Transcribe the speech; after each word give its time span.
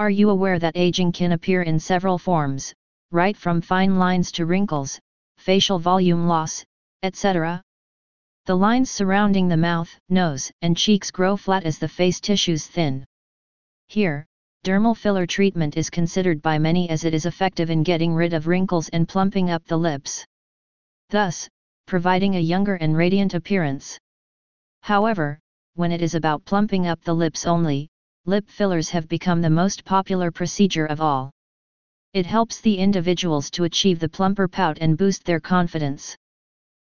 Are 0.00 0.08
you 0.08 0.30
aware 0.30 0.58
that 0.58 0.78
aging 0.78 1.12
can 1.12 1.32
appear 1.32 1.60
in 1.60 1.78
several 1.78 2.16
forms, 2.16 2.72
right 3.10 3.36
from 3.36 3.60
fine 3.60 3.98
lines 3.98 4.32
to 4.32 4.46
wrinkles, 4.46 4.98
facial 5.36 5.78
volume 5.78 6.26
loss, 6.26 6.64
etc.? 7.02 7.60
The 8.46 8.56
lines 8.56 8.90
surrounding 8.90 9.48
the 9.48 9.58
mouth, 9.58 9.94
nose, 10.08 10.50
and 10.62 10.74
cheeks 10.74 11.10
grow 11.10 11.36
flat 11.36 11.64
as 11.64 11.78
the 11.78 11.86
face 11.86 12.18
tissues 12.18 12.66
thin. 12.66 13.04
Here, 13.88 14.24
dermal 14.64 14.96
filler 14.96 15.26
treatment 15.26 15.76
is 15.76 15.90
considered 15.90 16.40
by 16.40 16.58
many 16.58 16.88
as 16.88 17.04
it 17.04 17.12
is 17.12 17.26
effective 17.26 17.68
in 17.68 17.82
getting 17.82 18.14
rid 18.14 18.32
of 18.32 18.46
wrinkles 18.46 18.88
and 18.88 19.06
plumping 19.06 19.50
up 19.50 19.66
the 19.66 19.76
lips. 19.76 20.24
Thus, 21.10 21.46
providing 21.84 22.36
a 22.36 22.40
younger 22.40 22.76
and 22.76 22.96
radiant 22.96 23.34
appearance. 23.34 23.98
However, 24.80 25.38
when 25.74 25.92
it 25.92 26.00
is 26.00 26.14
about 26.14 26.46
plumping 26.46 26.86
up 26.86 27.02
the 27.02 27.14
lips 27.14 27.46
only, 27.46 27.90
lip 28.30 28.48
fillers 28.48 28.88
have 28.90 29.08
become 29.08 29.40
the 29.40 29.50
most 29.50 29.84
popular 29.84 30.30
procedure 30.30 30.86
of 30.86 31.00
all. 31.00 31.32
It 32.14 32.26
helps 32.26 32.60
the 32.60 32.78
individuals 32.78 33.50
to 33.50 33.64
achieve 33.64 33.98
the 33.98 34.08
plumper 34.08 34.46
pout 34.46 34.78
and 34.80 34.96
boost 34.96 35.24
their 35.24 35.40
confidence. 35.40 36.16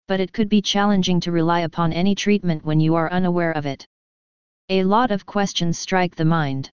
But 0.09 0.19
it 0.19 0.33
could 0.33 0.49
be 0.49 0.63
challenging 0.63 1.21
to 1.21 1.33
rely 1.33 1.61
upon 1.61 1.93
any 1.93 2.15
treatment 2.15 2.65
when 2.65 2.81
you 2.81 2.95
are 2.95 3.13
unaware 3.13 3.53
of 3.53 3.67
it. 3.67 3.85
A 4.71 4.83
lot 4.85 5.11
of 5.11 5.27
questions 5.27 5.79
strike 5.79 6.17
the 6.17 6.25
mind. 6.25 6.71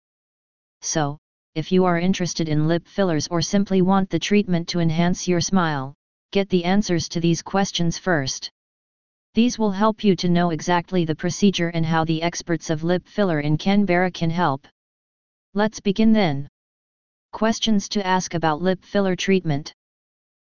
So, 0.82 1.18
if 1.55 1.70
you 1.73 1.84
are 1.84 1.99
interested 1.99 2.48
in 2.48 2.66
lip 2.66 2.88
fillers 2.88 3.27
or 3.27 3.41
simply 3.41 3.82
want 3.82 4.09
the 4.09 4.26
treatment 4.30 4.70
to 4.70 4.80
enhance 4.80 5.27
your 5.27 5.41
smile, 5.41 5.93
get 6.32 6.48
the 6.48 6.63
answers 6.63 7.09
to 7.09 7.20
these 7.20 7.41
questions 7.41 7.98
first. 7.98 8.49
These 9.36 9.58
will 9.58 9.72
help 9.72 10.04
you 10.04 10.16
to 10.18 10.30
know 10.30 10.52
exactly 10.52 11.05
the 11.05 11.16
procedure 11.16 11.70
and 11.70 11.84
how 11.84 12.05
the 12.05 12.22
experts 12.22 12.70
of 12.70 12.84
lip 12.84 13.08
filler 13.08 13.40
in 13.40 13.58
Canberra 13.58 14.12
can 14.12 14.30
help. 14.30 14.68
Let's 15.55 15.80
begin 15.80 16.14
then. 16.14 16.48
Questions 17.32 17.90
to 17.90 18.05
ask 18.05 18.36
about 18.36 18.62
lip 18.62 18.86
filler 18.86 19.16
treatment. 19.16 19.74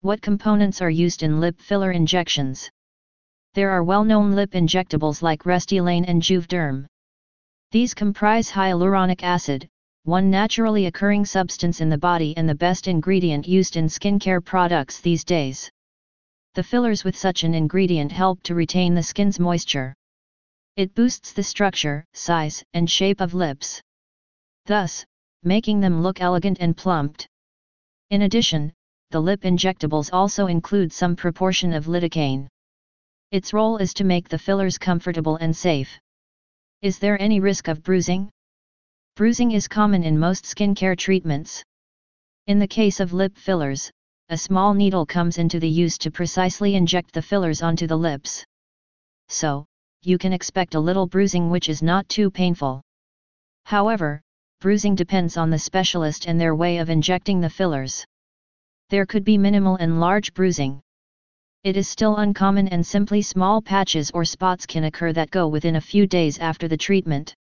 What 0.02 0.22
components 0.22 0.80
are 0.80 0.90
used 0.90 1.24
in 1.24 1.40
lip 1.40 1.60
filler 1.60 1.90
injections? 1.90 2.70
There 3.54 3.70
are 3.70 3.82
well-known 3.82 4.30
lip 4.30 4.52
injectables 4.52 5.22
like 5.22 5.42
Restylane 5.42 6.04
and 6.06 6.22
Juvederm. 6.22 6.86
These 7.72 7.94
comprise 7.94 8.48
hyaluronic 8.48 9.24
acid, 9.24 9.68
one 10.04 10.30
naturally 10.30 10.86
occurring 10.86 11.24
substance 11.24 11.80
in 11.80 11.88
the 11.88 11.98
body 11.98 12.32
and 12.36 12.48
the 12.48 12.54
best 12.54 12.86
ingredient 12.86 13.48
used 13.48 13.76
in 13.76 13.86
skincare 13.86 14.44
products 14.44 15.00
these 15.00 15.24
days. 15.24 15.68
The 16.58 16.64
fillers 16.64 17.04
with 17.04 17.16
such 17.16 17.44
an 17.44 17.54
ingredient 17.54 18.10
help 18.10 18.42
to 18.42 18.54
retain 18.56 18.92
the 18.92 19.02
skin's 19.04 19.38
moisture. 19.38 19.94
It 20.74 20.92
boosts 20.92 21.32
the 21.32 21.44
structure, 21.44 22.04
size, 22.14 22.64
and 22.74 22.90
shape 22.90 23.20
of 23.20 23.32
lips. 23.32 23.80
Thus, 24.66 25.06
making 25.44 25.78
them 25.78 26.02
look 26.02 26.20
elegant 26.20 26.58
and 26.58 26.76
plumped. 26.76 27.28
In 28.10 28.22
addition, 28.22 28.72
the 29.12 29.20
lip 29.20 29.42
injectables 29.42 30.10
also 30.12 30.48
include 30.48 30.92
some 30.92 31.14
proportion 31.14 31.72
of 31.72 31.86
lidocaine. 31.86 32.48
Its 33.30 33.52
role 33.52 33.76
is 33.76 33.94
to 33.94 34.02
make 34.02 34.28
the 34.28 34.36
fillers 34.36 34.78
comfortable 34.78 35.36
and 35.36 35.56
safe. 35.56 35.96
Is 36.82 36.98
there 36.98 37.22
any 37.22 37.38
risk 37.38 37.68
of 37.68 37.84
bruising? 37.84 38.30
Bruising 39.14 39.52
is 39.52 39.68
common 39.68 40.02
in 40.02 40.18
most 40.18 40.42
skincare 40.42 40.98
treatments. 40.98 41.62
In 42.48 42.58
the 42.58 42.66
case 42.66 42.98
of 42.98 43.12
lip 43.12 43.36
fillers, 43.36 43.92
a 44.30 44.36
small 44.36 44.74
needle 44.74 45.06
comes 45.06 45.38
into 45.38 45.58
the 45.58 45.68
use 45.68 45.96
to 45.96 46.10
precisely 46.10 46.74
inject 46.74 47.12
the 47.12 47.22
fillers 47.22 47.62
onto 47.62 47.86
the 47.86 47.96
lips. 47.96 48.44
So, 49.28 49.64
you 50.02 50.18
can 50.18 50.34
expect 50.34 50.74
a 50.74 50.80
little 50.80 51.06
bruising 51.06 51.48
which 51.48 51.70
is 51.70 51.82
not 51.82 52.08
too 52.10 52.30
painful. 52.30 52.82
However, 53.64 54.20
bruising 54.60 54.94
depends 54.94 55.36
on 55.36 55.48
the 55.48 55.58
specialist 55.58 56.26
and 56.26 56.38
their 56.38 56.54
way 56.54 56.76
of 56.76 56.90
injecting 56.90 57.40
the 57.40 57.48
fillers. 57.48 58.04
There 58.90 59.06
could 59.06 59.24
be 59.24 59.38
minimal 59.38 59.76
and 59.76 59.98
large 59.98 60.34
bruising. 60.34 60.82
It 61.64 61.76
is 61.76 61.88
still 61.88 62.16
uncommon 62.16 62.68
and 62.68 62.86
simply 62.86 63.22
small 63.22 63.62
patches 63.62 64.10
or 64.10 64.24
spots 64.24 64.66
can 64.66 64.84
occur 64.84 65.12
that 65.14 65.30
go 65.30 65.48
within 65.48 65.76
a 65.76 65.80
few 65.80 66.06
days 66.06 66.38
after 66.38 66.68
the 66.68 66.76
treatment. 66.76 67.34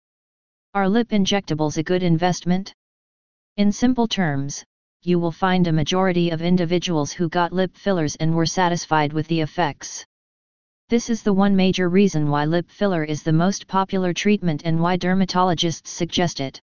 Are 0.74 0.88
lip 0.88 1.08
injectables 1.08 1.78
a 1.78 1.82
good 1.82 2.02
investment? 2.02 2.74
In 3.56 3.72
simple 3.72 4.06
terms, 4.06 4.64
you 5.06 5.18
will 5.18 5.32
find 5.32 5.66
a 5.66 5.72
majority 5.72 6.30
of 6.30 6.42
individuals 6.42 7.12
who 7.12 7.28
got 7.28 7.52
lip 7.52 7.76
fillers 7.76 8.16
and 8.16 8.34
were 8.34 8.46
satisfied 8.46 9.12
with 9.12 9.26
the 9.28 9.40
effects. 9.40 10.04
This 10.88 11.10
is 11.10 11.22
the 11.22 11.32
one 11.32 11.54
major 11.56 11.88
reason 11.88 12.28
why 12.28 12.44
lip 12.44 12.70
filler 12.70 13.04
is 13.04 13.22
the 13.22 13.32
most 13.32 13.66
popular 13.66 14.12
treatment 14.12 14.62
and 14.64 14.80
why 14.80 14.96
dermatologists 14.96 15.88
suggest 15.88 16.40
it. 16.40 16.60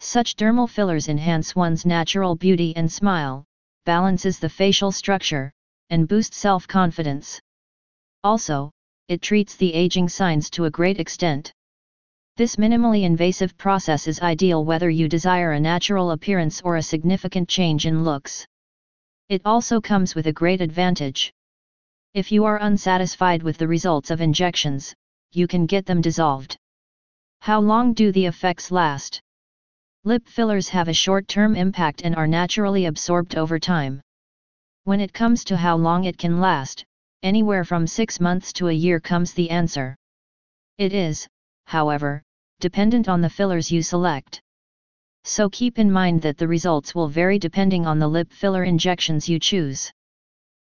Such 0.00 0.36
dermal 0.36 0.68
fillers 0.68 1.08
enhance 1.08 1.54
one's 1.54 1.84
natural 1.84 2.34
beauty 2.34 2.74
and 2.76 2.90
smile, 2.90 3.44
balances 3.84 4.38
the 4.38 4.48
facial 4.48 4.92
structure, 4.92 5.52
and 5.90 6.08
boost 6.08 6.32
self-confidence. 6.32 7.40
Also, 8.24 8.70
it 9.08 9.20
treats 9.20 9.56
the 9.56 9.74
aging 9.74 10.08
signs 10.08 10.48
to 10.50 10.66
a 10.66 10.70
great 10.70 11.00
extent. 11.00 11.52
This 12.40 12.56
minimally 12.56 13.02
invasive 13.02 13.54
process 13.58 14.08
is 14.08 14.22
ideal 14.22 14.64
whether 14.64 14.88
you 14.88 15.10
desire 15.10 15.52
a 15.52 15.60
natural 15.60 16.12
appearance 16.12 16.62
or 16.62 16.76
a 16.76 16.82
significant 16.82 17.50
change 17.50 17.84
in 17.84 18.02
looks. 18.02 18.46
It 19.28 19.42
also 19.44 19.78
comes 19.78 20.14
with 20.14 20.26
a 20.26 20.32
great 20.32 20.62
advantage. 20.62 21.30
If 22.14 22.32
you 22.32 22.46
are 22.46 22.56
unsatisfied 22.62 23.42
with 23.42 23.58
the 23.58 23.68
results 23.68 24.10
of 24.10 24.22
injections, 24.22 24.94
you 25.32 25.46
can 25.46 25.66
get 25.66 25.84
them 25.84 26.00
dissolved. 26.00 26.56
How 27.40 27.60
long 27.60 27.92
do 27.92 28.10
the 28.10 28.24
effects 28.24 28.70
last? 28.70 29.20
Lip 30.04 30.26
fillers 30.26 30.70
have 30.70 30.88
a 30.88 30.94
short-term 30.94 31.54
impact 31.56 32.00
and 32.04 32.16
are 32.16 32.26
naturally 32.26 32.86
absorbed 32.86 33.36
over 33.36 33.58
time. 33.58 34.00
When 34.84 35.00
it 35.00 35.12
comes 35.12 35.44
to 35.44 35.58
how 35.58 35.76
long 35.76 36.04
it 36.04 36.16
can 36.16 36.40
last, 36.40 36.86
anywhere 37.22 37.64
from 37.64 37.86
6 37.86 38.18
months 38.18 38.50
to 38.54 38.68
a 38.68 38.72
year 38.72 38.98
comes 38.98 39.34
the 39.34 39.50
answer. 39.50 39.94
It 40.78 40.94
is, 40.94 41.28
however, 41.66 42.22
dependent 42.60 43.08
on 43.08 43.20
the 43.20 43.30
fillers 43.30 43.72
you 43.72 43.82
select. 43.82 44.40
So 45.24 45.50
keep 45.50 45.78
in 45.78 45.90
mind 45.90 46.22
that 46.22 46.38
the 46.38 46.48
results 46.48 46.94
will 46.94 47.08
vary 47.08 47.38
depending 47.38 47.86
on 47.86 47.98
the 47.98 48.08
lip 48.08 48.32
filler 48.32 48.64
injections 48.64 49.28
you 49.28 49.38
choose. 49.38 49.90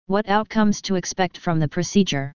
What 0.07 0.29
outcomes 0.29 0.83
to 0.83 0.97
expect 0.97 1.39
from 1.39 1.61
the 1.61 1.69
procedure? 1.69 2.33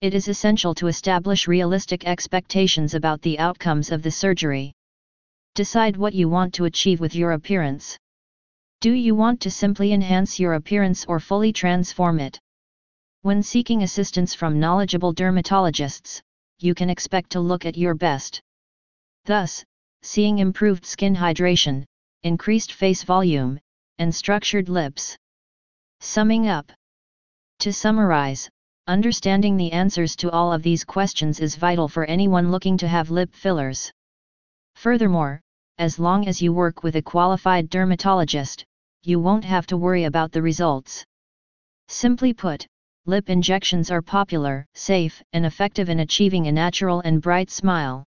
It 0.00 0.14
is 0.14 0.28
essential 0.28 0.74
to 0.76 0.86
establish 0.86 1.46
realistic 1.46 2.06
expectations 2.06 2.94
about 2.94 3.20
the 3.22 3.38
outcomes 3.38 3.90
of 3.90 4.02
the 4.02 4.10
surgery. 4.10 4.72
Decide 5.54 5.96
what 5.96 6.14
you 6.14 6.28
want 6.28 6.54
to 6.54 6.64
achieve 6.64 7.00
with 7.00 7.14
your 7.14 7.32
appearance. 7.32 7.98
Do 8.80 8.92
you 8.92 9.14
want 9.14 9.40
to 9.40 9.50
simply 9.50 9.92
enhance 9.92 10.38
your 10.38 10.54
appearance 10.54 11.04
or 11.06 11.18
fully 11.18 11.52
transform 11.52 12.20
it? 12.20 12.38
When 13.22 13.42
seeking 13.42 13.82
assistance 13.82 14.34
from 14.34 14.60
knowledgeable 14.60 15.12
dermatologists, 15.12 16.22
you 16.60 16.74
can 16.74 16.90
expect 16.90 17.30
to 17.30 17.40
look 17.40 17.66
at 17.66 17.76
your 17.76 17.94
best. 17.94 18.40
Thus, 19.28 19.62
seeing 20.00 20.38
improved 20.38 20.86
skin 20.86 21.14
hydration, 21.14 21.84
increased 22.22 22.72
face 22.72 23.02
volume, 23.02 23.60
and 23.98 24.14
structured 24.14 24.70
lips. 24.70 25.18
Summing 26.00 26.48
up. 26.48 26.72
To 27.58 27.70
summarize, 27.70 28.48
understanding 28.86 29.58
the 29.58 29.70
answers 29.70 30.16
to 30.16 30.30
all 30.30 30.50
of 30.50 30.62
these 30.62 30.82
questions 30.82 31.40
is 31.40 31.56
vital 31.56 31.88
for 31.88 32.06
anyone 32.06 32.50
looking 32.50 32.78
to 32.78 32.88
have 32.88 33.10
lip 33.10 33.34
fillers. 33.34 33.92
Furthermore, 34.76 35.42
as 35.76 35.98
long 35.98 36.26
as 36.26 36.40
you 36.40 36.54
work 36.54 36.82
with 36.82 36.96
a 36.96 37.02
qualified 37.02 37.68
dermatologist, 37.68 38.64
you 39.02 39.20
won't 39.20 39.44
have 39.44 39.66
to 39.66 39.76
worry 39.76 40.04
about 40.04 40.32
the 40.32 40.40
results. 40.40 41.04
Simply 41.88 42.32
put, 42.32 42.66
lip 43.04 43.28
injections 43.28 43.90
are 43.90 44.00
popular, 44.00 44.64
safe, 44.72 45.22
and 45.34 45.44
effective 45.44 45.90
in 45.90 46.00
achieving 46.00 46.46
a 46.46 46.52
natural 46.52 47.00
and 47.00 47.20
bright 47.20 47.50
smile. 47.50 48.07